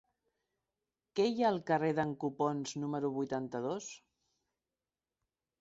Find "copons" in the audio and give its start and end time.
2.25-2.73